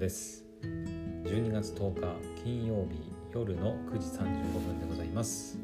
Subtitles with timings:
[0.00, 0.46] です。
[0.62, 4.24] 12月10日金曜日夜の9時35
[4.58, 5.58] 分でございます。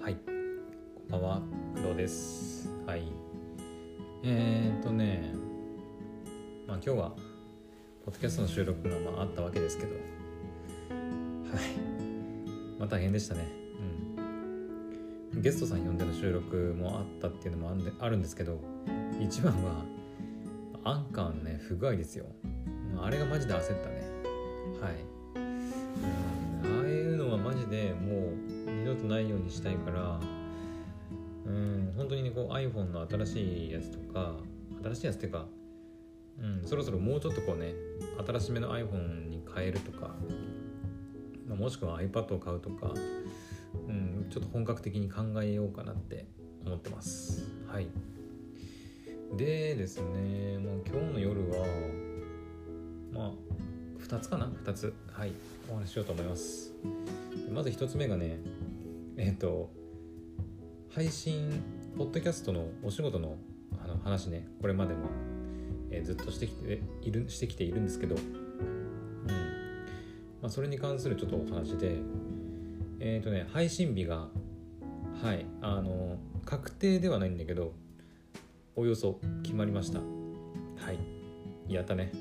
[0.00, 0.16] はい。
[0.16, 1.42] こんばんは
[1.74, 2.70] 工藤です。
[2.86, 3.12] はい。
[4.24, 5.34] えー、っとね
[6.66, 7.10] まあ今日は
[8.06, 9.90] ポッドキャストの収録がまああったわけですけど。
[9.90, 10.00] はい。
[12.78, 13.42] まあ大変でしたね。
[15.34, 15.42] うん。
[15.42, 18.58] ゲストさん呼んでの収録もあったっていうのもあんであるんですけど
[19.20, 19.84] 一番は
[20.84, 22.24] アンカーのね不具合ですよ。
[23.02, 24.06] あれがマジで焦ったね。
[24.80, 24.94] はい。
[25.36, 26.80] うん。
[26.80, 28.32] ああいうのはマジでも
[28.66, 30.20] う二度とないようにしたいから
[31.46, 31.92] うん。
[31.96, 34.34] 本当にねこう iPhone の新しいやつとか
[34.82, 35.46] 新しいやつっていうか
[36.40, 36.62] うん。
[36.66, 37.72] そろそろもうちょっとこうね
[38.26, 40.14] 新しめの iPhone に変えるとか、
[41.46, 42.92] まあ、もしくは iPad を買うとか
[43.88, 44.26] うん。
[44.30, 46.26] ちょっと本格的に考えようかなって
[46.64, 47.44] 思ってます。
[47.68, 47.88] はい。
[49.36, 51.66] でですね、まあ、今日の夜は
[53.16, 53.30] まあ
[54.02, 54.94] 2つかな？2つ。
[55.10, 55.32] はい。
[55.70, 56.72] お話ししようと思います。
[57.52, 58.38] まず1つ目がね
[59.16, 59.70] えっ、ー、と
[60.90, 61.62] 配信
[61.96, 63.36] ポッドキャストのお仕事の
[63.82, 64.46] あの話ね。
[64.60, 65.08] これまでも、
[65.90, 68.16] えー、ずっとしてきているしてきているんですけど。
[68.16, 68.22] うん。
[70.42, 71.96] まあそれに関するちょっとお話で
[73.00, 74.28] えっ、ー、とね配信日が
[75.22, 75.46] はい。
[75.62, 77.72] あの確定ではないんだけど
[78.76, 80.00] およそ決まりました。
[80.00, 80.98] はい。
[81.72, 82.12] やったね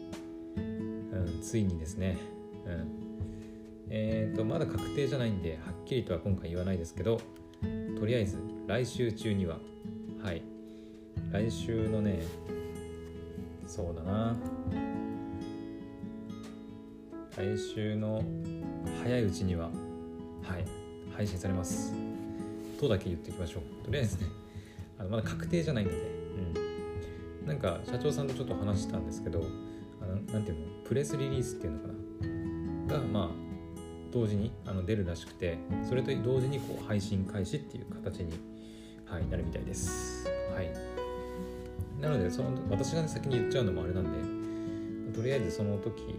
[1.20, 2.18] んついにですね。
[2.66, 3.06] うん。
[3.90, 7.22] えっ、ー、とまだ確定じゃないんではっきりとは今回言わないですけど
[8.00, 9.60] とりあえず来週中には
[10.24, 10.42] はい。
[11.32, 12.20] 来週のね
[13.68, 14.36] そうだな。
[17.38, 18.24] 来週の
[19.04, 19.66] 早いうちには
[20.44, 20.66] はい。
[21.16, 21.94] 配信されます。
[22.80, 23.86] とだけ言っておきましょう。
[23.86, 24.26] とりあえずね
[24.98, 25.98] あのまだ確定じゃないので
[27.42, 27.48] うん。
[27.48, 29.44] なんか社長さんとちょっと話したんですけど
[30.36, 30.66] あのなんていうの？
[30.84, 31.88] プレスリリースっていうのか
[32.88, 33.00] な？
[33.00, 33.30] がまあ
[34.12, 38.34] 同時にあの出るらしくてそれと同時にこう配信開始っていう形に、
[39.06, 40.28] はい、なるみたいです。
[40.54, 40.72] はい。
[42.02, 44.04] なのでその私が、ね、先に言っちゃうのもあれなん
[45.12, 46.16] でとりあえずその時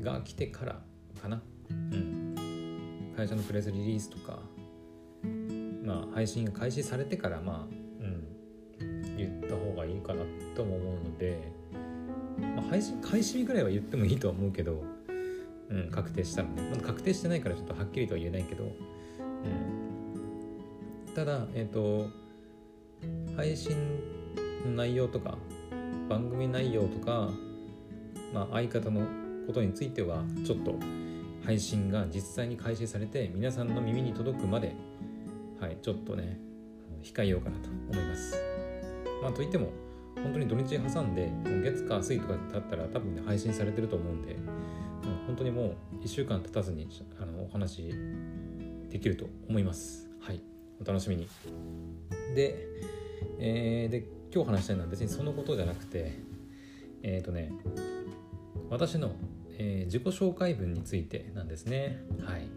[0.00, 0.80] が来てから
[1.20, 1.42] かな。
[1.70, 2.34] うん。
[3.16, 4.38] 会社のプレスリリースとか
[5.84, 7.74] まあ配信が開始されてからまあ
[12.78, 14.84] まあ、配信開始日ぐらいは言ってもいいとは思うけど、
[15.68, 18.68] うん、確定したらね、まだ確定してないからちょっとはっきりとは言えないけど、う
[21.10, 22.08] ん、ただえっ、ー、と
[23.36, 23.76] 配信
[24.64, 25.36] の内容とか
[26.08, 27.30] 番組内容とか、
[28.32, 29.02] まあ、相方の
[29.46, 30.74] ことについてはちょっと
[31.44, 34.74] 配信が実際に開始されて皆さんの耳に届くまで
[35.60, 36.38] はいちょっとね
[37.02, 38.34] 控えようかなと思います。
[39.22, 39.70] まあといっても
[40.22, 41.30] 本当に土日挟んで
[41.62, 44.40] 月火水とかだったら多分ね配信されてると思うんで、うん、
[45.26, 46.88] 本当にもう1週間経たずに
[47.20, 47.92] あのお話
[48.90, 50.08] できると思います。
[50.20, 50.40] はい。
[50.80, 51.28] お楽しみに。
[52.34, 52.66] で,、
[53.38, 56.18] えー、で今日話したいのは別にそのことじゃなくて
[57.02, 57.52] えっ、ー、とね
[58.70, 59.12] 私の、
[59.58, 62.02] えー、自己紹介文についてなんですね。
[62.24, 62.48] はい。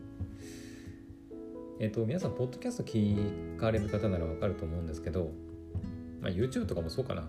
[1.79, 5.31] えっ、ー、と皆さんポッドキャスト聞かれる方ならわかると思うんですけど
[6.21, 7.27] まあ、YouTube とかもそうかな。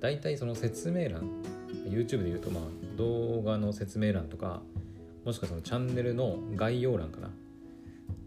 [0.00, 1.30] 大体その説明欄
[1.86, 2.62] YouTube で言うとまあ
[2.96, 4.62] 動画の説明欄とか
[5.24, 7.30] もしくはそのチャンネルの概要欄かな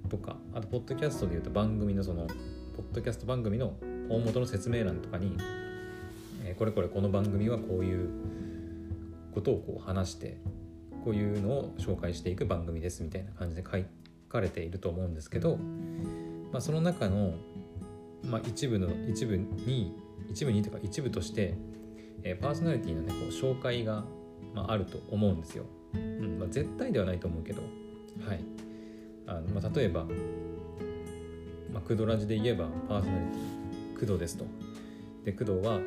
[0.09, 2.27] とかあとポッドキャストで言うと番組のその
[2.75, 3.73] ポッドキャスト番組の
[4.09, 5.37] 大元の説明欄とかに、
[6.43, 8.09] えー、これこれこの番組はこういう
[9.33, 10.37] ことをこう話して
[11.03, 13.69] こういうのを紹介していく番組ですみたいな感じで書
[14.29, 15.57] かれていると思うんですけど、
[16.51, 17.33] まあ、その中の
[18.25, 19.95] まあ、一部の一部に
[20.29, 21.55] 一部にとか一部として、
[22.23, 24.05] えー、パーソナリティのねこう紹介が、
[24.53, 25.65] まあ、あると思うんですよ。
[25.93, 27.61] うんまあ、絶対ではないと思うけど、
[28.27, 28.43] はい
[29.25, 30.03] あのまあ、例えば、
[31.71, 34.45] まあ、クドラジで言えばパーソナリティクドですと。
[35.23, 35.79] で工藤は、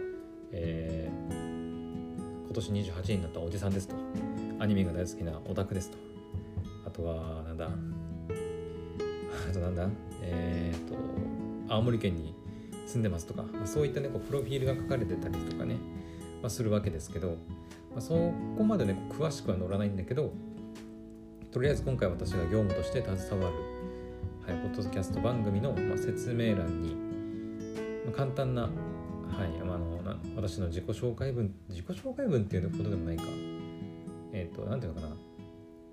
[0.53, 3.95] えー、今年28になったおじさんですと。
[4.59, 5.99] アニメが大好きなオタクですと。
[6.87, 7.71] あとはなんだ
[9.49, 9.89] あとなんだ
[10.23, 10.95] えっ、ー、と
[11.69, 12.35] 青森県に
[12.91, 15.77] 住んでますとか、まあ、そういったねこうプロフィールが書かれてたりとかね、
[16.43, 17.29] まあ、するわけですけど、
[17.93, 18.15] まあ、そ
[18.59, 20.33] こまでね詳しくは載らないんだけど
[21.53, 26.95] とりあえず今回私が業務として携わる、はい、ポッドキャスト番組の、まあ、説明欄に、
[28.07, 28.71] まあ、簡単な、はい
[29.61, 33.25] あ、のな私の自己紹介文自己紹介文っていうことでもないか。
[34.33, 35.17] えっ、ー、と何ていうのかな。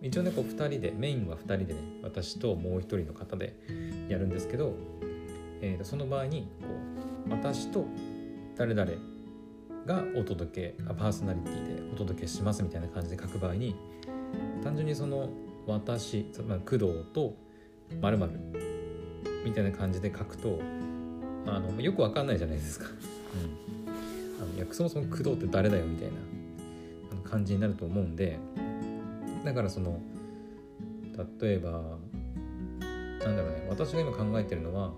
[0.01, 3.55] 一応ねこう2人でメインは2人でね私ともう1人の方で
[4.09, 4.75] やるんですけど
[5.61, 6.47] えー、とその場合に
[7.29, 7.85] 私と
[8.55, 8.91] 誰々
[9.85, 13.75] がお届けパーソナリティでお届けしますみたいな感じで書く場合に
[14.63, 15.29] 単純にその
[15.65, 17.35] 私、まあ、工藤と
[18.01, 18.31] 〇〇
[19.45, 20.59] みたいな感じで書くと
[21.45, 22.85] あのよくわかんないじゃないですか。
[22.85, 26.17] うん、あのいやそもそも工藤って誰だよみたいな
[27.29, 28.37] 感じになると思うんで
[29.43, 29.99] だからその
[31.41, 34.91] 例えばなんだろうね私が今考えてるのは、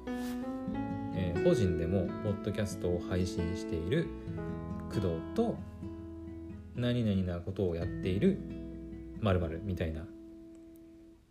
[1.15, 4.07] えー、個人でもポッドキャストを配信している
[4.89, 5.57] 工藤と
[6.75, 8.39] 何々なことをやっている
[9.21, 10.05] 〇〇みたいな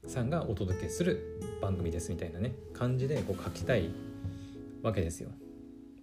[0.07, 3.91] さんがお届けする番組ですみたいなね感じでこう書きたい
[4.83, 5.31] わけですよ。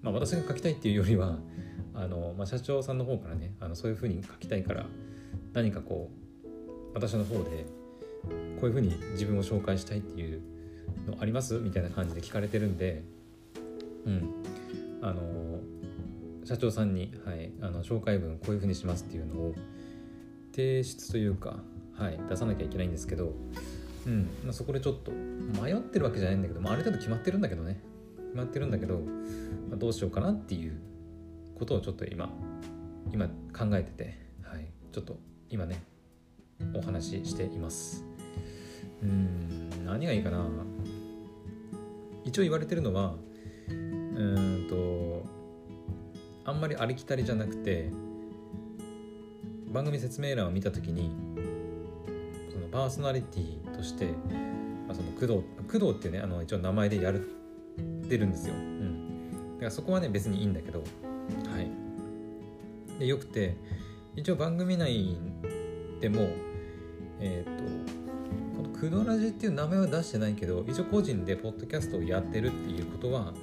[0.01, 1.39] まあ、私が書きたいっていうよりは
[1.93, 4.85] あの、まあ、社長さんの方からねあのそういうふうに書きたいから
[5.53, 6.11] 何かこ
[6.43, 6.47] う
[6.93, 7.65] 私の方で
[8.59, 10.41] こういうふうに自分を紹介したいっていう
[11.07, 13.03] のありますみたいな感じで聞かれてるんで
[14.05, 14.43] うん。
[15.01, 15.59] あの
[16.43, 19.55] 社長さんに、はい、あの紹介文こういうふうにしますっていうのを
[20.51, 21.57] 提出というか、
[21.93, 23.33] はい、出さなきゃいけないんですけど
[24.07, 27.81] うんまあ、そこでちょっと迷ってるわけじゃないんだけど、まあ、ある程度決まってるんだけどね。
[28.17, 30.79] 決まってるんだけど、まあ、どうしようかなっていう
[31.57, 32.29] ことをちょっと今
[33.11, 35.17] 今考えてて、はい、ちょっと
[35.49, 35.81] 今ね
[36.73, 38.05] お話ししています。
[39.01, 40.45] うん何がいいかな。
[42.23, 43.15] 一応言われてるのは
[44.15, 45.25] うんと
[46.45, 47.91] あんまりありきたりじゃなくて
[49.67, 51.11] 番組説明欄を見た時に
[52.49, 54.05] そのパーソナリティとして、
[54.87, 57.27] まあ、その工藤工藤っていうねあの一応名前でやる
[58.05, 60.85] ってるんですよ、うん、だからそこはね別にいいんだけどは
[61.59, 62.99] い。
[62.99, 63.57] でよくて
[64.15, 65.17] 一応番組内
[65.99, 66.29] でも
[67.19, 67.63] えっ、ー、と
[68.61, 73.33] この「クドラジ」っていう名前は出してないけど一応個人でポッドキャストをやってるっていうことは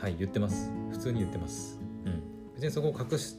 [0.00, 0.70] はい言ってます。
[0.90, 1.80] 普通に言ってます。
[2.04, 2.22] うん。
[2.54, 3.36] 別にそこを隠し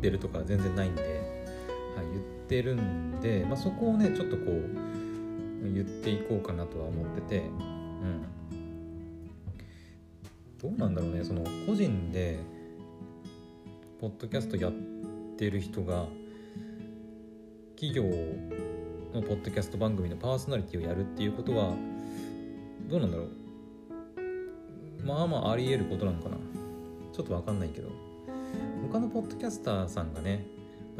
[0.00, 7.38] てるとか全然ないんで、はい、言ってるんで、まあ、そこをねちょっとこう言っていこうかなとは思ってて。
[7.38, 8.24] うん。
[10.60, 12.40] どうなんだろうねその個人で
[14.00, 14.72] ポッドキャストやっ
[15.36, 16.06] てる人が
[17.76, 18.02] 企業
[19.14, 21.74] のポッドキャスト番組のパーソナリティをやるっていうことは
[22.88, 23.28] どうなんだろう？
[25.04, 26.36] まあまああり得ることなのかな。
[27.12, 27.90] ちょっと分かんないけど。
[28.90, 30.46] 他のポッドキャスターさんがね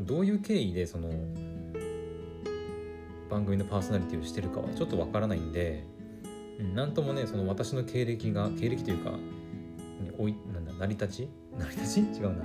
[0.02, 1.08] どういう経緯でその
[3.30, 5.84] 番組のパーソナリティをしてるかはちょっとわからないんで
[6.74, 9.12] 何ともねその私の経歴が経歴というか
[10.18, 11.28] おいなんだ成り立ち？
[11.56, 12.00] 成り立ち？
[12.00, 12.44] 違うな。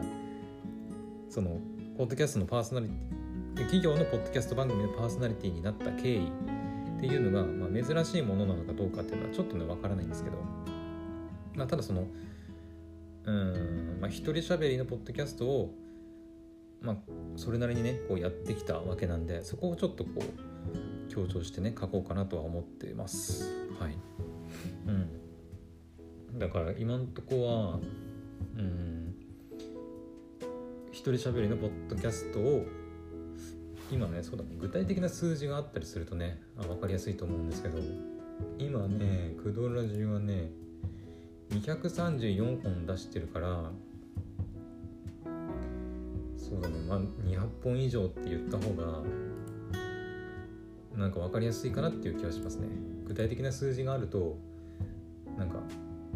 [1.30, 1.60] その
[1.98, 10.38] ポッドキャストのパーソナリティ企業のポッドキャスト番組のパーソナリティになった経緯っていうのが、まあ、珍しいものなのかどうかっていうのはちょっとねわからないんですけど、
[11.56, 12.08] まあ、ただその
[13.26, 15.74] うんまあ一人喋りのポッドキャストを
[16.82, 16.96] まあ
[17.36, 23.50] それなりにねこうやってきたわけなんでそこをちょっとこう強調してね書こうかなとは思ってます。
[23.80, 23.98] はい。
[24.88, 24.92] う
[26.36, 26.40] ん。
[26.40, 27.80] だから今んとこは
[28.58, 29.16] うん
[30.92, 32.66] 一人喋りのポッドキャストを
[33.92, 37.78] 今ねそうだ具体的な数字があったりするとねあ分かりやすいと思うんですけど
[38.58, 40.52] 今ねクドラジはね
[41.60, 43.72] 234本出してるから
[46.38, 49.02] そうだねまあ200本以上って言った方が
[50.96, 52.68] なんか分かりやすいかなっていう気はしますね。
[53.06, 54.38] 具体的な数字があると
[55.38, 55.60] なんか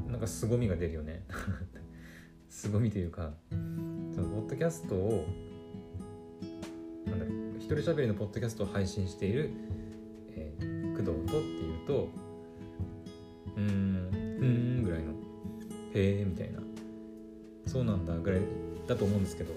[0.08, 1.24] なんか凄みが出るよね。
[2.50, 3.34] 凄みというか
[4.12, 5.26] そのポッドキャストを
[7.06, 7.26] なんだ
[7.58, 9.50] 一人喋りのポッドキャストを配信している、
[10.30, 12.10] えー、工藤とっていうと
[18.28, 18.42] ぐらい
[18.88, 19.54] だと思うんですけど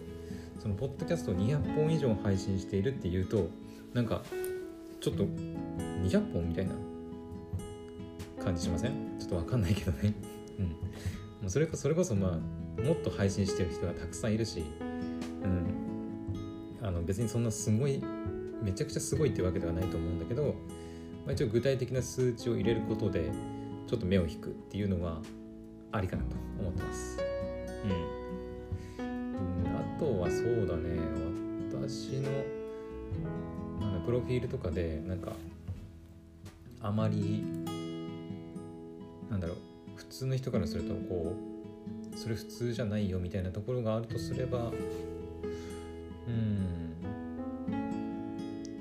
[0.60, 3.48] そのポッドキャスト200本以上配信しているっていうと
[3.94, 4.22] なんか
[5.00, 5.24] ちょっと
[6.04, 6.74] 200本みたいな
[8.42, 9.18] 感じしません？
[9.18, 10.14] ちょっとわかんないけどね。
[11.42, 11.50] うん。
[11.50, 12.38] それこそれこそま
[12.78, 14.62] あもっと配信してる人がたくさんいるし
[15.42, 16.86] うん。
[16.86, 18.02] あの別にそんなすごい
[18.62, 20.54] めちゃくちゃすごいってわけではないと思うんだけど、
[21.24, 23.30] まあ、一応具体的な数値を入れることで
[23.86, 25.20] ちょっと目を引くっていうのは
[25.92, 27.18] ありかなと思ってます。
[27.84, 27.90] うん、
[29.66, 30.98] あとはそうだね。
[31.72, 32.30] 私の
[34.04, 35.32] プロフィールとかでなんか
[36.80, 37.44] あまり
[39.30, 39.56] なんだろう
[39.96, 41.34] 普通の人からするとこ
[42.14, 44.72] うそれ普通じゃないよみたいなところがあるとすれば
[46.28, 46.94] うん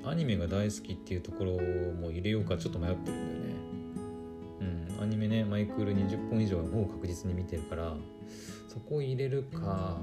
[0.04, 1.52] アニメが大好きっていうところ
[2.00, 3.54] も入れようかちょっと迷ってるんだよね。
[4.98, 7.94] うんアニメねマイクール20本以上はもう確実に見てるから
[8.68, 9.98] そこを入れるか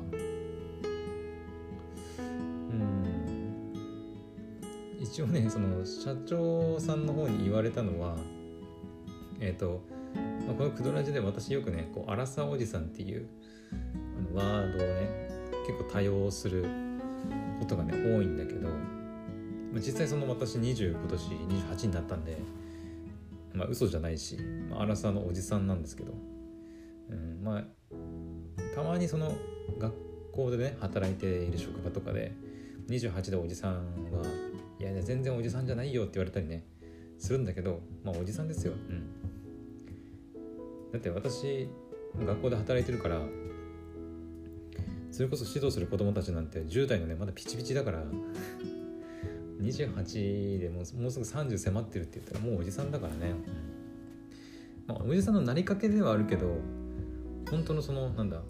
[5.18, 8.18] 一応ねその社長さんの方に言われたのは
[9.40, 9.82] えっ、ー、と、
[10.46, 13.28] まあ、このクドラジで私よくねこうアラサーおじさんっていう
[13.72, 15.28] あのワードをね
[15.66, 16.68] 結構多用する
[17.58, 18.76] ことがね多いんだけど、ま
[19.78, 22.38] あ、実際その私20今年28になったんで
[23.56, 24.38] まあ嘘じゃないし、
[24.70, 26.14] まあ、アラサーのおじさんなんですけど、
[27.10, 27.64] うん、まあ
[28.76, 29.34] たまにその
[29.80, 29.96] 学
[30.32, 32.34] 校でね働いている職場とかで
[32.88, 33.74] 28でおじさん
[34.12, 34.47] は
[34.80, 36.66] いやいや全然おじさんじゃないよって言われたりね
[37.18, 41.68] するんだけどまあおじさんですよ、うん、だって私
[42.18, 43.22] 学校で働いてるから
[45.12, 48.04] それこそ指導する子供たちなんて10代のねまだピチピチだから
[49.62, 53.34] 28でもうもうすぐ30迫ってるって言ったらもうおじさんだからね、
[54.86, 56.58] まあ、おじさんのなりかけではあるけど
[57.50, 58.42] 本当のそのなんだ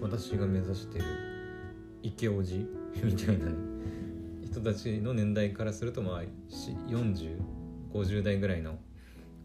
[0.00, 1.04] 私が目指してる
[2.02, 2.66] イケおじ
[3.02, 3.52] みたいなね
[4.50, 6.22] 人たちの年代からするとまあ
[6.88, 8.78] 4050代ぐらいの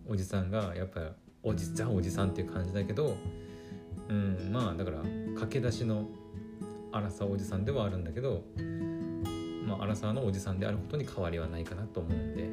[0.07, 3.15] おじさんがやっぱおじザおじさんっていう感じだけど
[4.09, 6.07] うんまあだから駆け出しの
[6.91, 8.43] 荒さおじさんではあるんだけど
[9.65, 12.50] まあ荒さのおじさんであることに変わりはないかなと思うんで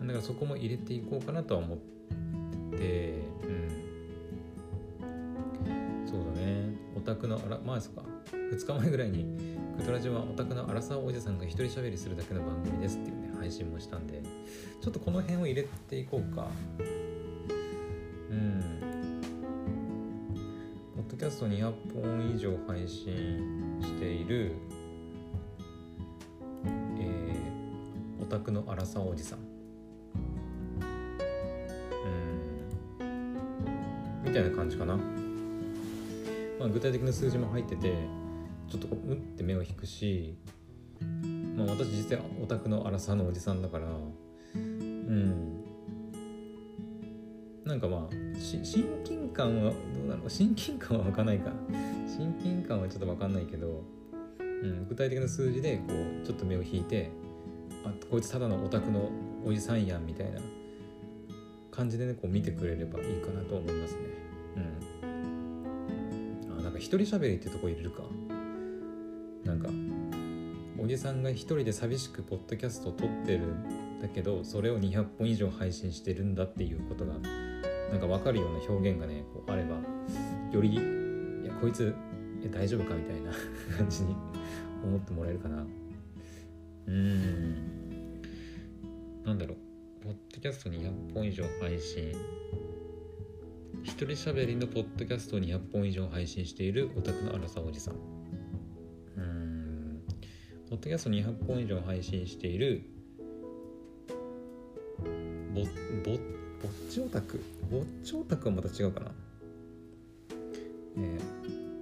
[0.00, 1.92] だからそこも入れていこうかなとは思って
[2.82, 3.68] てうん。
[6.06, 6.74] そうだね。
[6.96, 8.02] オタクのあらまあそっか。
[8.32, 9.36] 2日前ぐらいに
[9.76, 14.22] クトラジはオタクの荒さおじさんが一人喋りするだけの番組ですっていうね配信もしたんで。
[14.82, 16.48] ちょっとこの辺を入れていこうか。
[18.30, 18.64] うん。
[20.96, 24.56] ポッドキャスト200本以上配信している
[26.64, 29.38] えー、オタクの荒さおじさん。
[33.00, 34.22] うん。
[34.24, 34.96] みたいな感じかな、
[36.58, 37.94] まあ、具体的な数字も入ってて
[38.72, 40.34] ちょっとうって目を引くし、
[41.54, 43.86] まあ、私実際オタクの荒さのおじさんだから
[44.54, 45.62] うん。
[47.66, 48.62] なんかまあ親
[49.04, 49.76] 近感はど
[50.06, 50.26] うなの？
[50.26, 51.50] 親近感は分かないか。
[52.06, 53.84] 親近感はちょっと分かんないけど、
[54.40, 57.10] うん、具体的な数字でこうちょっと目を引いて
[57.84, 59.10] あこいつただのオタクの
[59.44, 60.40] おじさんやんみたいな。
[61.70, 64.00] 感じでねこう見てくれればいいかなと思いますね。
[64.56, 64.60] う
[66.54, 66.58] ん。
[66.58, 68.02] あなんか一人喋りってとこ入れるか。
[70.82, 77.12] おじさんが一人で寂しくポッドキャストを撮ってるんだけどそれを200本以上配信してるんだっていうことが
[77.92, 79.76] なんか分かるような表現がねこうあれば
[80.50, 81.94] よりいやこいつ
[82.44, 83.30] い大丈夫かみたいな
[83.78, 84.16] 感じに
[84.82, 85.64] 思ってもらえるかな。
[86.88, 87.54] うん。
[89.24, 89.56] なんだろう。
[90.02, 92.12] ポッドキャスト200本以上配信。
[93.84, 98.21] 一人喋りのポッドキャストを200本以上配信しているオタクの荒さおじさん。
[100.72, 102.82] ポッドキャスト200本以上配信している
[105.54, 105.66] ぼぼぼ
[106.16, 106.20] っ
[106.88, 107.44] ちオタク？
[107.70, 109.12] ぼっちオタクはまた違うかな？
[110.96, 111.18] え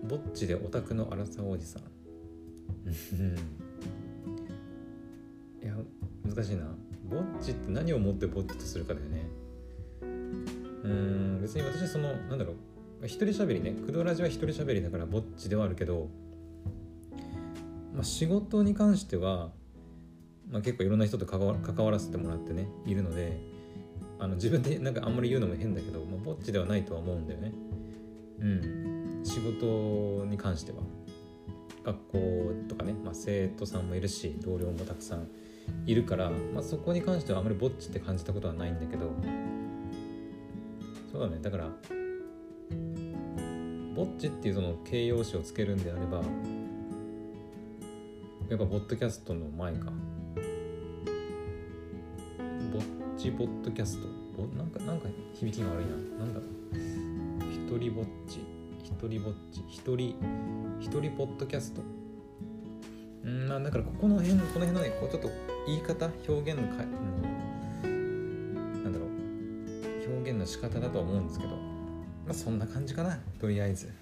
[0.03, 1.83] ー、ぼっちでオタクの荒さおじさん。
[5.63, 5.77] いや
[6.25, 6.75] 難しいな。
[7.09, 9.25] ぼっちって何をもってぼっちとするかだよね。
[10.03, 10.07] う
[10.89, 12.55] ん別に私そのなんだろ
[13.03, 13.05] う。
[13.05, 13.77] 一人喋りね。
[13.87, 16.09] クドラジは一人喋りだからぼっちではあるけど
[17.95, 19.51] まあ、仕事に関しては、
[20.51, 23.41] まあ、結構いろんな人と関わ関わらせてもらってねいるので
[24.19, 27.53] あの自分でなんかあんまり言うのも変だけど、まあ、ぼっちではないとは思うんだよね。
[28.41, 29.21] うん。
[29.25, 30.79] 仕事に関しては。
[31.83, 35.29] 学校とかね、まあ、生徒さんもいるし同僚もたくさん
[35.87, 39.11] いるから、まあ、そこに関してはあんまりぼっちって感じたことはないんだけど。
[41.11, 41.39] そうだね。
[41.41, 41.71] だから
[43.95, 46.23] ぼっちっていうその形容詞をつけるんであれば
[48.51, 49.93] やっぱポッドキャストの前か。
[52.73, 52.83] ぼっ
[53.17, 54.09] ちポッドキャスト。
[54.37, 55.93] ぼなんかなんか響きが悪いな。
[56.19, 57.79] なんだろう。
[57.79, 58.41] 一人ぼっち。
[58.83, 59.61] 一人ぼっち。
[59.69, 60.17] 一人
[60.81, 61.83] 一人ポッドキャスト。
[63.23, 65.31] うんまあだからここの辺この辺のねこうちょっと
[65.69, 66.83] 言い方表現のか、
[67.85, 69.11] うん、なんだろう。
[70.13, 71.55] 表現の仕方だと思うんですけど。
[71.55, 71.57] ま
[72.31, 73.17] あそんな感じかな。
[73.41, 73.93] とりあえず。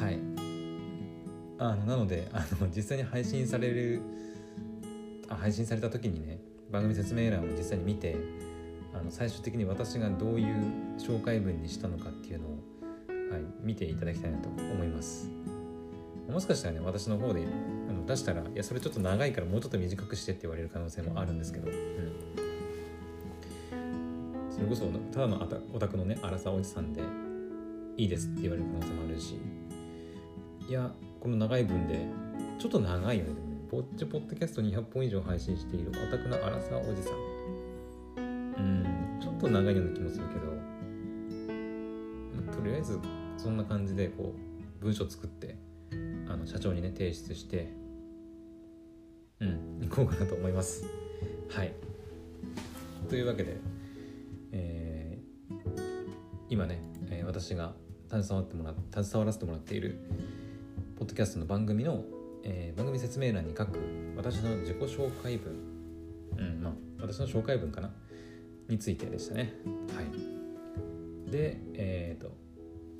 [0.00, 0.31] はい。
[1.70, 4.02] あのなのであの実際に配信される
[5.28, 6.40] あ配信された時にね
[6.72, 8.16] 番組説明欄を実際に見て
[8.92, 10.56] あの最終的に私がどういう
[10.98, 12.50] 紹介文にしたのかっていうのを、
[13.32, 15.30] はい、見ていただきたいなと思います。
[16.28, 17.46] もしかしたらね私の方で
[17.88, 21.74] あの出したらいやそれちょっと長いからもうちょっと短くしてって言われる可能性もあるんですけど、うん、
[24.50, 27.02] それこそただのオタクのね荒さおじさんで
[27.96, 29.38] いいですって言われる可能性もあるし。
[30.68, 30.90] いや
[31.22, 32.04] この長い文で
[32.58, 33.30] ちょっと長いよね。
[33.32, 37.12] でもねぼっちポッドキャスト200本以上配信しているオタクの荒さおじさん。
[38.16, 38.20] う
[38.60, 40.34] んちょっと長いような気もするけ
[42.50, 42.98] ど、とりあえず
[43.38, 44.34] そんな感じでこ
[44.80, 45.54] う文章作って
[46.28, 47.72] あの社長にね提出して
[49.38, 50.84] うん行こうかなと思います。
[51.50, 51.72] はい。
[53.08, 53.58] というわけで、
[54.50, 55.54] えー、
[56.48, 57.74] 今ね、え、私が
[58.08, 60.00] 携わってもら携わらせてもらっている
[61.02, 62.04] ポッドキャストの番組の、
[62.44, 63.76] えー、番組説明欄に書く
[64.16, 65.52] 私の自己紹介文
[66.38, 67.90] うんまあ私の紹介文かな
[68.68, 69.52] についてでしたね。
[69.96, 70.00] は
[71.28, 71.28] い。
[71.28, 72.32] でえっ、ー、と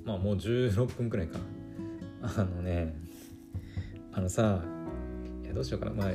[0.03, 1.39] まあもう16分くらいか
[2.23, 2.93] あのね
[4.11, 4.61] あのさ
[5.41, 5.93] いやどうしようかな。
[5.93, 6.11] まあ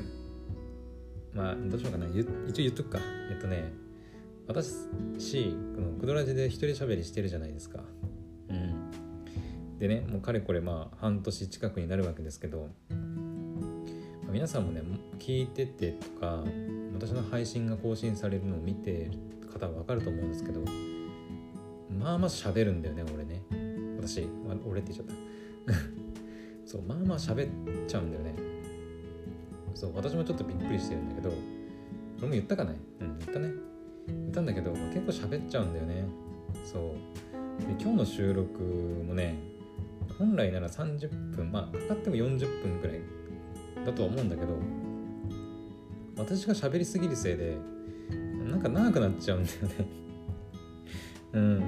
[1.32, 2.06] まあどうしようかな。
[2.06, 2.98] 一応言っとくか。
[3.30, 3.72] えっとね
[4.46, 7.80] 私このクドラジで一人喋りしてるじゃないですか。
[9.78, 12.96] でねもうかれこれまあ半年近くになるわけですけど、ま
[14.28, 14.82] あ、皆さんもね
[15.18, 16.44] 聞いててとか
[16.94, 19.10] 私の配信が更新されるのを見て
[19.42, 20.60] る方は分かると思うんですけど
[21.98, 23.42] まあまあ喋るんだよね俺ね。
[23.98, 24.28] 私、
[24.64, 25.16] 俺って言っちゃっ
[25.66, 25.74] た。
[26.64, 27.48] そうまあまあ喋っ
[27.86, 28.34] ちゃうんだよね。
[29.74, 31.30] そう私もちょっとびっくりしてるんだけど
[32.18, 33.52] 俺も言ったかねうん言ったね。
[34.06, 36.04] 言ったんだけど、まあ、結構喋っちゃうんだよね。
[36.64, 37.66] そう。
[37.66, 38.62] で今日の収録
[39.06, 39.36] もね
[40.18, 43.00] 本来なら30分まあかかっても40分くらい
[43.86, 44.58] だとは思うんだけど
[46.16, 47.56] 私が喋りすぎるせいで
[48.48, 49.74] なんか長くなっちゃうんだよね。
[51.34, 51.62] うん。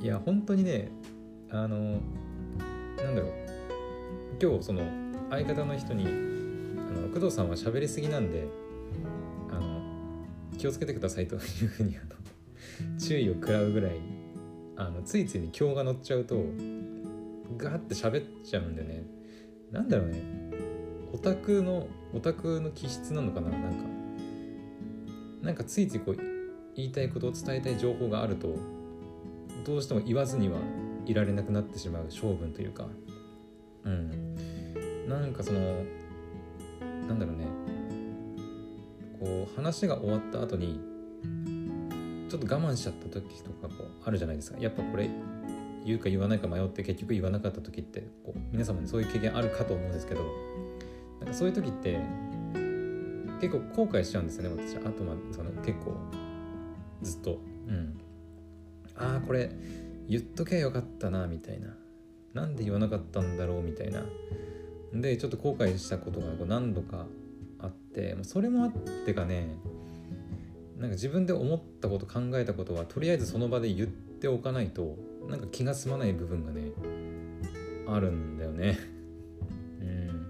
[0.00, 0.90] いや本当にね
[1.50, 2.00] あの
[2.98, 3.32] なんだろう。
[4.40, 4.82] 今日その
[5.30, 6.08] 相方の人にあ
[7.00, 8.46] の工藤さんは喋りすぎなんで
[9.50, 9.80] あの
[10.58, 13.92] 気をつけてくださいというふうにあの注意を食らうぐらい
[14.76, 16.42] あのついついに今日が乗っちゃうと
[17.62, 19.04] ガーって喋っちゃうんだよね。
[19.70, 20.20] なんだろうね。
[21.12, 23.50] オタクのオタクの気質なのかな？
[23.50, 23.84] なんか。
[25.42, 26.16] なんかついついこう
[26.76, 28.56] 言いたいことを伝えたい情報があると
[29.64, 30.58] どうしても言わずには
[31.04, 32.88] いられなくなってしまう性分というか。
[33.84, 34.36] うん。
[35.08, 35.84] なんかその
[37.08, 37.46] なんだろうね。
[39.18, 40.80] こう話が終わった後に
[42.28, 44.58] ちょっと我慢しちゃった時とかこうあるじゃないですか。
[44.58, 45.10] やっぱこれ
[45.84, 50.22] 言うか言わないか迷って結局言わなかった時ってこう皆様にそういう経験あるかと思うんですけど
[51.20, 51.98] なんかそういう時って
[53.40, 55.96] 結構後悔しちゃうんですよね私あとまあその結構
[57.02, 57.98] ずっとうん。
[58.94, 59.50] ああこれ
[60.08, 61.74] 言っとけばよかったなみたいな。
[62.34, 64.04] なんで言わなかったんだろうみたいな。
[64.94, 67.06] でちょっと後悔したことがこう何度か
[67.58, 68.72] あってそれもあっ
[69.06, 69.54] てかね
[70.78, 74.96] なんか自分で思ったこと考えたことはとりあえずその場で言っておかないと
[75.28, 76.72] なんか気が済まない部分がね
[77.86, 78.78] あるんだよね。
[79.80, 80.26] うん。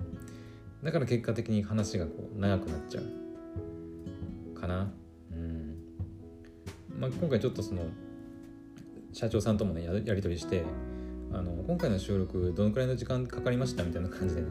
[0.82, 4.92] だから結果的に話がこう長くなっちゃうかな。
[5.32, 5.76] うん。
[6.98, 7.84] まあ今回ちょっとその
[9.12, 10.64] 社長さんともねやり取りして
[11.32, 14.48] あの今回の収録どのくらいの時間かかりましたみたいな感じでね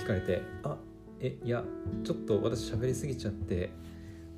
[0.00, 0.76] 聞かれてあ
[1.20, 1.62] えいや
[2.04, 3.70] ちょっと私喋りすぎちゃって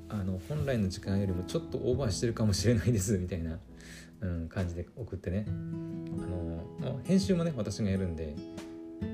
[0.09, 3.57] あの本来の時間よりもちょっとオーバーしてるかもしれないですみたいな、
[4.21, 5.45] うん、感じで送ってね。
[5.47, 8.35] あの、まあ、編集もね私がやるんで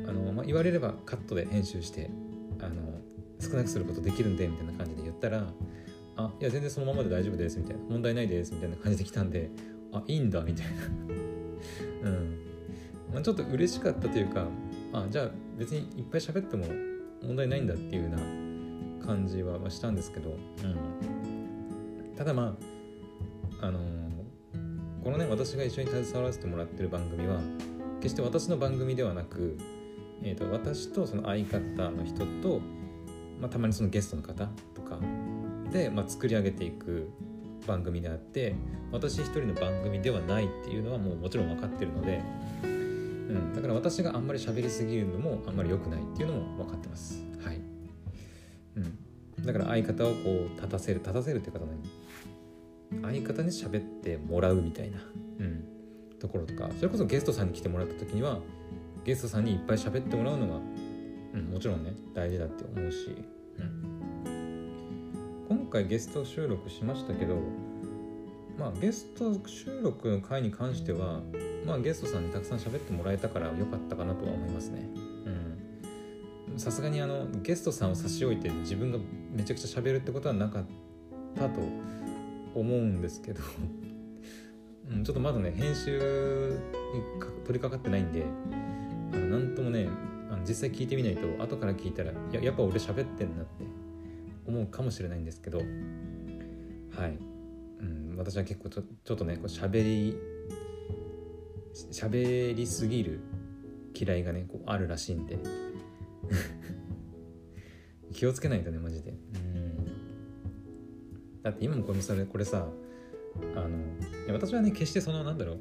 [0.08, 2.10] あの、まあ、言われればカットで編集して
[2.60, 3.00] あの
[3.40, 5.48] 少なくすることできるんでみたいな感じで言ったら
[6.18, 7.82] あいや全然そのままで大丈夫ですみたいな。
[7.90, 9.50] 問題ないですみたいな感じで来たんで
[9.92, 10.72] あいいんだみたいな。
[12.10, 12.38] うん。
[13.14, 14.48] まあ、ちょっと嬉しかったというか
[14.94, 16.66] あじゃあ別にいっぱい喋っても
[17.22, 22.58] 問題ないんだっていうような感じはしたんですけど、うん、ただま
[23.62, 24.01] ああのー、
[25.04, 27.40] このね私が一緒に携わらせてもらってる番組は
[28.02, 29.58] 決して私の番組ではなく、
[30.24, 32.60] えーと、私とその相方の人と、
[33.40, 34.98] まあ、たまにそのゲストの方とか
[35.72, 37.10] で、まあ、作り上げていく
[37.68, 38.56] 番組であって
[38.92, 42.22] 私一人の番組ではないっていうのはもうもちろん分かってるので
[43.32, 47.24] うん、だから私があんまり喋りすぎるのもあんまり良くないっていうのも分かってます。
[47.44, 47.62] はい、
[48.76, 48.80] う
[49.42, 51.78] ん、だから相方をこう立たせる立たせるっていう方ね
[53.02, 55.00] 相方に喋ってもらうみたいな、
[55.40, 55.66] うん、
[56.20, 58.40] ところとかそれこそゲストさんに来てもらった時には
[59.04, 60.56] ゲストさんにいっぱい喋ってもらうのが、
[61.34, 63.16] うん、もちろんね大事だって思うし、
[63.58, 67.38] うん、今回ゲスト収録しましたけど
[68.58, 71.22] まあゲスト収録の回に関しては
[71.66, 74.88] まあゲストさんにたくさん喋ってもらえたから良かったかなとは思いますね。
[76.50, 76.60] うん。
[76.60, 79.00] さすがにあのゲストさんを差し置いて自分が
[79.32, 80.66] めちゃくちゃ喋るってことはなかっ
[81.36, 81.62] たと
[82.56, 83.42] 思うんですけど。
[84.90, 86.00] うん、ちょっとまだね編集に
[87.46, 88.26] 取り掛かってないんで。
[89.14, 89.90] あのなんともね
[90.30, 93.66] あの実際聞いてみないと後から聞いたらややっぱ俺喋ってんなって
[94.48, 95.60] 思うかもしれないんですけど。
[95.60, 95.64] は
[97.08, 97.18] い、
[97.80, 100.18] うん、私は結構ちょちょっとねこう喋り
[101.92, 103.20] 喋りすぎる
[103.94, 105.40] 嫌いがねこうあるらしいんで。
[108.14, 109.14] 気をつけないとねマジで。
[111.44, 112.68] だって今もこれそれこれさ
[113.56, 115.58] あの私はね決してそのなんだろ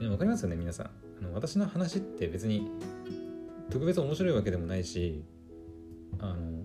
[0.00, 0.86] うわかりますよね皆さん
[1.20, 2.70] あの私の話って別に
[3.70, 5.22] 特別面白いわけでもないし
[6.18, 6.62] あの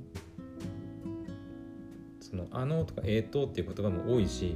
[2.20, 4.56] その「あの」とか「えーと」っていう言葉も多いし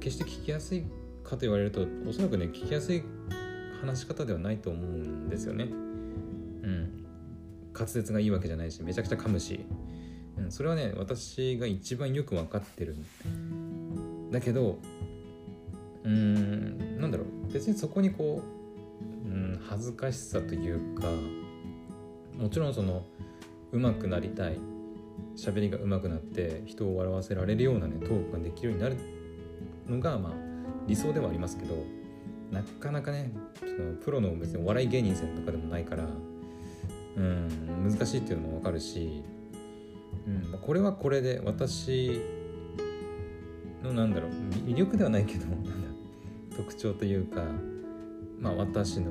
[0.00, 0.84] 決して聞きやすい
[1.22, 3.02] かと言われるとおそらくね聞きやすい
[3.80, 5.64] 話し方ではないと思うんですよね。
[5.64, 7.04] うん。
[7.74, 9.60] 滑舌がいいわけじゃないしめちゃくちゃ噛むし、
[10.46, 14.78] ん、それはね私が一番よく分かってるんだけど
[16.04, 18.42] うーんなんだろう別にそこにこ
[19.24, 21.08] う、うん、恥ずかしさというか
[22.38, 23.04] もちろんその
[23.72, 24.58] 上手くなりたい
[25.36, 28.96] 喋りが上手くなって人を笑わせられるようなねトークができるようになる
[29.88, 30.32] のがまあ
[30.86, 31.74] 理想ではありますけど
[32.50, 36.04] なかなかねそのプロの別にお笑い芸人さんとかでもないから
[37.16, 39.22] うん難しいっていうのも分かるし、
[40.26, 42.20] うん、これはこれで私
[43.82, 44.30] のなんだろう
[44.66, 45.70] 魅力ではないけどなんだ
[46.56, 47.42] 特徴というか
[48.40, 49.10] まあ私の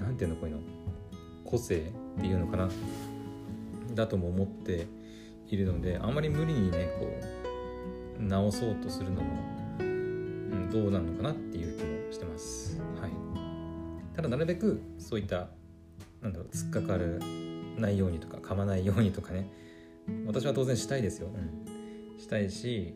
[0.00, 0.62] 何ていうのこういうの
[1.44, 2.68] 個性っていうのかな
[3.94, 4.86] だとも思って
[5.48, 7.06] いるのであまり無理にねこ
[8.20, 9.32] う直そうとするのも、
[9.78, 12.80] うん、どうなのかなっていう気もしてます。
[13.00, 13.10] はい、
[14.14, 15.48] ただなるべくそういった
[16.20, 17.20] なんだろう突っかかる
[17.78, 19.48] ないようにとか噛まないようにとかね
[20.26, 22.94] 私は当然したいですよ、うん、したいし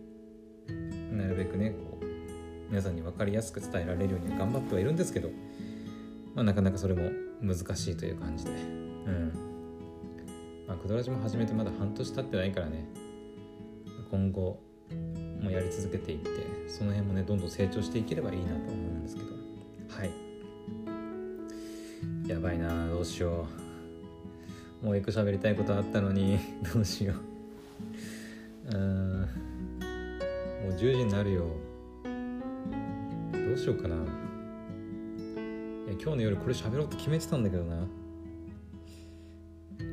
[1.12, 2.04] なるべくねこう
[2.70, 5.28] 皆さんに分かりやすく伝えられるように頑張ってはいるんですけど、
[6.34, 7.10] まあ、なかなかそれも
[7.42, 8.50] 難しいという感じで。
[8.50, 9.32] うん。
[10.66, 12.88] まあクドラジも始めてまだ半年経ってないからね。
[14.10, 14.58] 今後
[15.42, 16.30] もやり続けていって
[16.68, 19.28] その辺もねどんどん成長していければいいなと思うんですけど。
[19.88, 20.10] はい。
[22.26, 23.61] やばいなどうしよう
[24.82, 26.38] もう一個喋りたいことあったのに
[26.74, 27.14] どうしよ
[28.72, 28.76] う。
[28.76, 29.26] うんも
[30.68, 31.46] う10時になるよ。
[33.32, 33.96] どうしようかな。
[36.00, 37.86] 今日の夜これ喋ろうって決めてたんだけどな。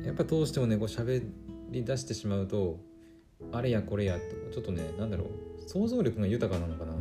[0.04, 1.22] やっぱどうしてもねこう喋
[1.70, 2.80] り出してしまうと
[3.52, 5.28] あれやこれやってちょっとねなんだろう。
[5.68, 6.94] 想像力が豊かなのかな。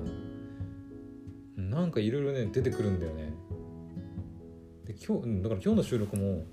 [1.57, 3.33] なんかいろいろね出てくるんだよね。
[4.85, 6.43] で今日だから今日の収録も、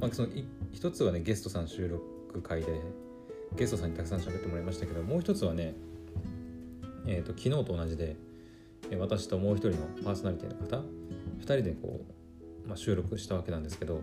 [0.00, 0.28] まあ、その
[0.72, 2.80] 一つはねゲストさん収録会で
[3.56, 5.74] ゲストさんにたくさん喋ってもらいましたけどもう一つはね
[7.06, 8.16] えーと、昨日と同じで
[8.98, 10.82] 私ともう一人のパーソナリティの方
[11.40, 12.04] 2人でこ
[12.64, 14.02] う、まあ、収録したわけなんですけど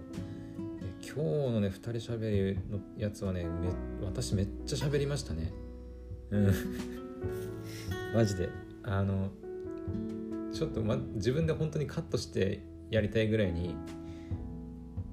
[1.05, 3.69] 今日のね2人しゃべりのやつはねめ
[4.03, 5.53] 私めっちゃ喋りましたね。
[6.31, 6.53] うん。
[8.13, 8.49] マジで。
[8.84, 9.29] あの
[10.51, 13.75] ちょっと、ま、自分で本当にカットしてやりたいぐらいに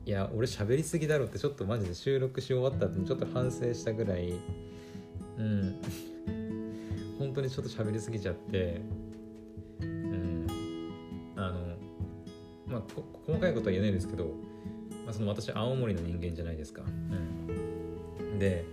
[0.04, 4.34] いや俺喋りすぎだろってちょっとマジで収録し終わった後にちょっと反省したぐらい。
[5.38, 5.80] うん。
[7.18, 8.80] 本当にちょっと喋りすぎちゃって。
[9.80, 10.46] うん。
[11.36, 11.76] あの
[12.66, 12.82] まあ
[13.26, 14.34] 細かいことは言えないですけど、
[15.04, 18.64] まあ、その私青森の人間じゃないですか、うん、で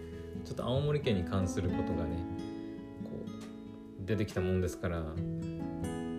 [0.46, 2.16] ちょっと青森県に関することがね
[3.04, 3.10] こ
[4.04, 5.04] う出てきたもんですから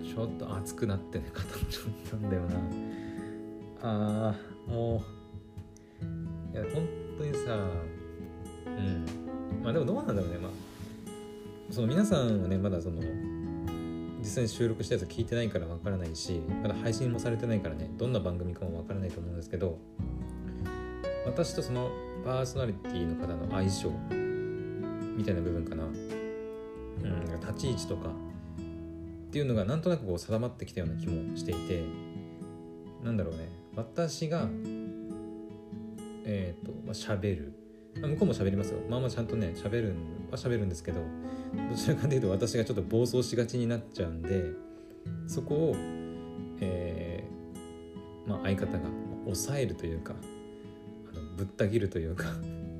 [0.05, 2.57] ちょっと熱くなってね語っちゃったんだよな。
[3.83, 4.50] あー。
[4.67, 5.03] も
[6.53, 7.55] ういや本当にさ
[8.67, 9.07] うん。
[9.63, 10.39] まあでもどうなんだろうね。
[10.39, 10.51] まあ
[11.71, 13.01] その皆さんはねまだその
[14.19, 17.91] 実際に収録したやつ聞いてないからわからないしまだ配信もされてないからね。
[17.97, 19.79] どんな番組かもわからないと思うんですけど
[21.27, 21.91] 私とその
[22.25, 23.91] パーソナリティの方の相性
[25.17, 28.13] みたいな部分かな、うん、立ち位置とかっ
[29.31, 31.85] ていうのがなんとなくこう定まってきたような気もしていて
[33.05, 33.60] なんだろうね。
[33.77, 34.49] 私が
[36.25, 37.53] えっ、ー、と、まあ、喋る、
[38.01, 38.81] まあ、向こうも喋りますよ。
[38.89, 39.95] まあまあちゃんとね喋る
[40.31, 41.01] は喋るんですけど
[41.71, 44.45] どちらかというと私がちょっと暴走しがちになっちゃうんで
[45.27, 45.77] そこを、
[46.61, 48.85] えーまあ、相方が
[49.25, 50.15] 抑えるというか
[51.13, 52.29] あのぶった切るというか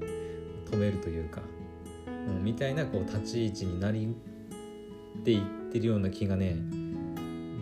[0.71, 1.43] 止めるというか、
[2.29, 6.57] うん、みたいなこう立ち位置になりっていってるような気がね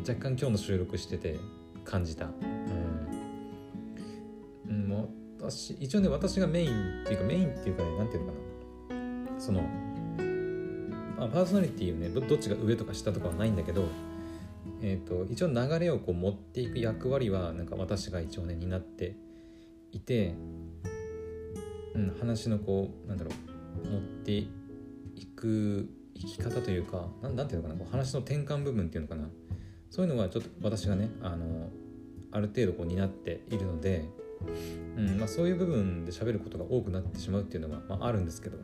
[0.07, 1.39] 若干今日の収録してて
[1.85, 2.31] 感じた。
[5.51, 8.39] 私一応ね私がメインっていうかメインっていうかね何て言うのか
[9.35, 9.41] な。
[9.41, 9.63] その
[11.19, 13.89] あ、パーソナリティをねどっちが上とか下とかはないんだけど、
[14.83, 19.17] えーと、一応流れをこう持っていく役割はなんか私が一応ね担って
[19.93, 20.35] いて、
[21.95, 23.31] うん、話のこうなんだろ
[23.85, 24.51] う持ってい
[25.35, 29.29] く生き方というかななんていうのかなこう話の転換部分っていうのかな。
[29.91, 31.71] そういうのはちょっと私がねあの
[32.33, 34.05] ある程度こう担っているので、
[34.97, 38.59] うんまあ、そういう部分で喋ることが多くなってしまうっていうのは、まあ、あるんですけど、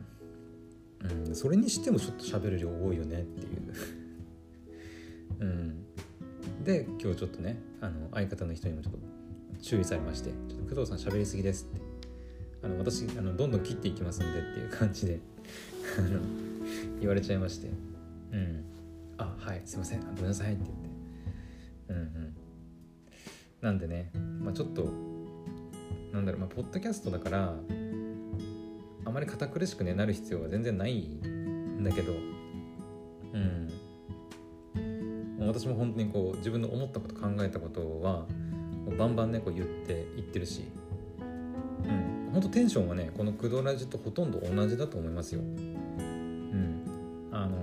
[1.27, 3.73] うん、それにしてもちょっと喋る量多いよねっていう。
[5.39, 5.83] うん、
[6.63, 8.99] で今日ちょっとねあの相方の人にもちょっと
[9.61, 11.85] 注意されまして「ちょっと工藤さん喋りすぎです」って。
[12.63, 15.19] あの私あのどんどん切っていきますんでっていう感じで
[16.99, 17.69] 言われちゃいまして
[18.33, 18.63] 「うん。
[19.17, 19.99] あはいすいません。
[20.01, 20.95] ごめんなさい」って言って。
[21.89, 22.35] うんうん。
[23.61, 24.11] なんでね、
[24.41, 24.91] まあ、ちょっと
[26.15, 27.53] なんだろうまあポッドキャストだから
[29.03, 32.13] あまり堅苦しくねなる必要は全然ないんだけど
[33.33, 33.69] うん。
[35.45, 38.25] 私も本当にこう自分の思ったこと考えたことは
[38.97, 40.63] バンバンねこう言って言ってるし
[41.83, 42.29] うん。
[42.31, 45.41] 本当テンションはねこのクドラジとほとんど同じだと思いますよ。
[45.41, 47.29] うん。
[47.33, 47.57] あの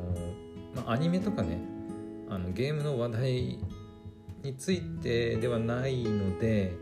[0.77, 1.59] まあアニメとかね
[2.29, 3.59] あのゲームの話題
[4.43, 6.77] についてではないので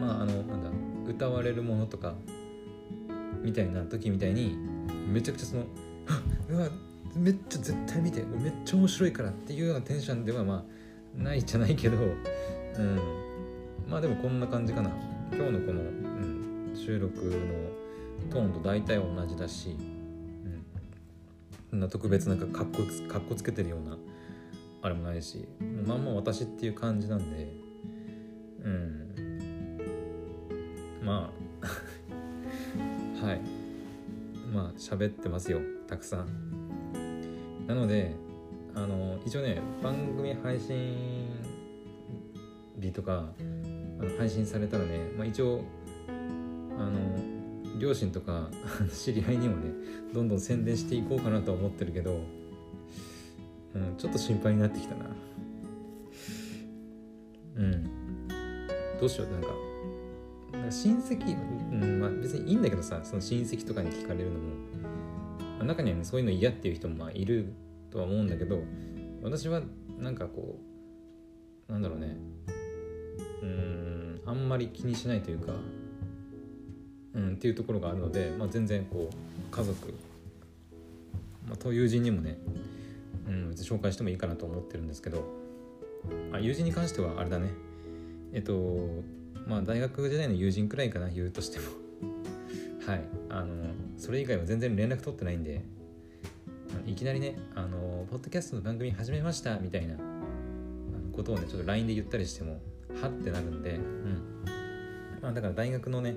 [0.00, 0.42] まああの
[1.12, 2.14] 歌われるものとか
[3.42, 4.56] みたいな時みたいに
[5.06, 5.64] めちゃくちゃその
[6.50, 6.68] 「うわ
[7.14, 10.64] めっちゃ絶対見てめっちゃ面白いから」っていうようなテンションではま
[11.18, 12.98] あないじゃないけど、うん、
[13.88, 14.90] まあでもこんな感じかな。
[15.34, 17.30] 今日のこの、うん、収録の
[18.30, 20.64] トーンと大体同じだし、うん、
[21.70, 23.96] そんな特別なんかかっこかっこつけてるような
[24.82, 25.48] あれもないし
[25.86, 27.48] まんま私っていう感じなんで
[28.64, 29.01] うん。
[31.12, 31.30] ま
[33.20, 33.40] あはい。
[34.52, 37.66] まあ喋ってますよたくさん。
[37.66, 38.14] なので
[38.74, 41.28] あの一応ね番組配信
[42.80, 43.28] 日とか
[44.00, 45.62] あの配信されたらね、まあ、一応
[46.78, 48.48] あの両親とか
[48.92, 49.72] 知り合いにもね
[50.14, 52.20] どんどん宣伝していこうかなとは思ってるけど
[53.74, 55.06] うん、ちょっと心配になってきたな。
[57.56, 58.28] うん。
[59.00, 59.48] どうしようなんか。
[59.48, 59.71] なんか
[60.72, 61.36] 親戚、
[61.72, 62.00] うん。
[62.00, 64.40] まあ、別にいいんだけどさその親戚とかに聞かれるのも、
[65.58, 67.52] まあ、中には、ね、そういうの嫌っていう人もまあいる
[67.90, 68.60] とは思うんだけど
[69.22, 69.62] 私は
[69.98, 70.58] なんかこ
[71.68, 72.16] うなんだろうね。
[73.42, 75.52] うんあんまり気にしないというか
[77.14, 79.94] うんっていうところがあるので、まあ、全然こう家族、
[81.46, 82.38] まあ、と友人にもね
[83.26, 85.24] うん、別に紹介してもいいかなと思ってるんですけど
[86.32, 87.50] あ友人に関してはあれだね。
[88.32, 88.52] えっと
[89.46, 91.64] まあ大学時代の友人くらいかな言うとしても。
[92.86, 93.04] はい。
[93.28, 93.48] あの
[93.96, 95.62] それ以外は全然連絡取ってないんで。
[96.86, 99.94] いきなりねあのポッドキャストの番組始めましたみたいな
[101.12, 102.60] ことをねちょっと LINE で言ったりしても
[103.00, 104.44] はってなるんでうん。
[105.20, 106.16] まあだから大学のね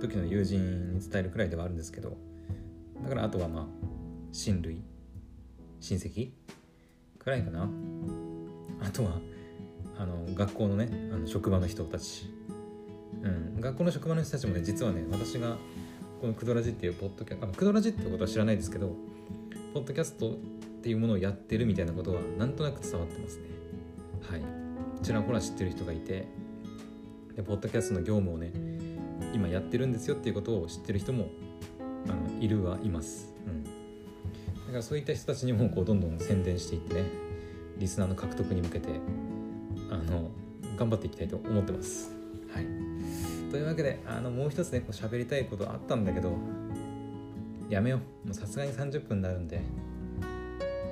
[0.00, 2.16] 時の友人に伝えるくらいではあるんですけど
[3.02, 3.66] だからあとはまあ
[4.32, 4.82] 親類
[5.80, 6.30] 親戚
[7.18, 7.68] くらいかな。
[8.80, 9.20] あとは
[9.98, 12.32] あの学校のねあの職場の人たち、
[13.22, 15.56] うん、学校の職場の人たちもね実はね私が
[16.20, 18.94] このクドラジっていうポッドキャストクドラジってことは知らないですけど
[19.74, 20.34] ポッドキャストっ
[20.82, 23.44] ていうものをやってるみたいなことはなんとなく伝わってますね。
[24.30, 24.42] はい。
[25.02, 26.26] ちらほら知ってる人がいて
[27.36, 28.52] でポッドキャストの業務をね
[29.32, 31.28] 今やってるんですよっていうことを知ってる人も
[32.08, 33.34] あのいるはいます。
[33.46, 33.64] うん。
[33.64, 33.70] だ
[34.70, 37.04] からそういった人たちにもこうどんどん宣伝していってね
[37.78, 38.88] リスナーの獲得に向けて
[39.90, 40.30] あの
[40.76, 42.12] 頑張っていきたいと思ってます。
[42.52, 42.64] はい、
[43.50, 46.32] というわけであのもう一つねこう喋りたいことあったんだけど
[47.68, 48.34] やめよう。
[48.34, 49.60] さすがに30分になるんで。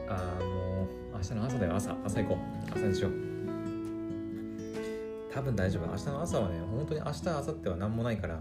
[0.08, 1.74] あもう明日の朝だよ。
[1.74, 1.96] 朝。
[2.04, 2.70] 朝行こう。
[2.70, 3.12] 朝にしよう。
[5.32, 5.86] 多分大丈夫。
[5.86, 8.40] 明日の朝はね本当に明日明後日は何もないから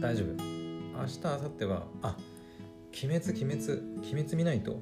[0.00, 0.28] 大丈夫。
[0.42, 2.16] 明日明後日はあ
[3.04, 4.80] 鬼滅鬼滅鬼滅見ないと。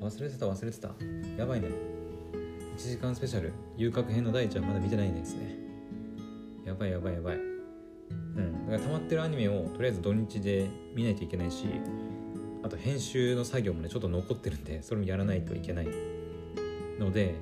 [0.00, 0.90] 忘れてた忘れてた。
[1.38, 1.95] やばいね。
[2.76, 3.54] 1時間スペシャル。
[3.78, 5.56] 遊郭編の第1話まだ見てないんですね。
[6.66, 7.36] やばいやばいやばい。
[7.36, 8.66] うん。
[8.66, 11.64] だから溜まってるアニメをとりあえず土日で見ないといけないし
[12.62, 15.88] あと編集の作業もねちょっと残ってるんでそれもやらないといけない。
[16.98, 17.36] ので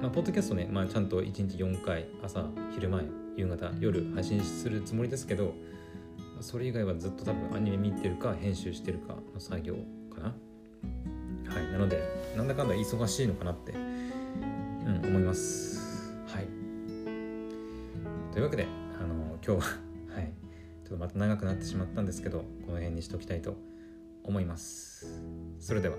[0.00, 5.54] まあポッドキャストね、まあ、ちゃんと1日4回朝昼前夕方夜配信するつもりですけど
[6.40, 9.74] それ以外はずっと多分アニメ見てるか編集してるかの作業
[10.14, 10.34] かな。
[11.52, 11.72] はい。
[11.72, 12.00] なので
[12.36, 13.72] なんだかんだ忙しいのかなって、
[14.84, 16.12] うん、思います。
[16.26, 16.46] はい。
[18.32, 18.66] というわけで
[19.00, 19.80] あの今日は
[20.14, 20.32] はい。
[20.84, 23.56] ちょっとまた長くなってしまったんですけどこの辺にしときたいと
[24.22, 25.22] 思います。
[25.58, 25.96] それでは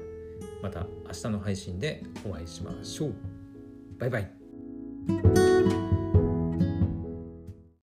[0.61, 3.13] また明日の配信でお会いしましょう。
[3.97, 5.84] バイバイ。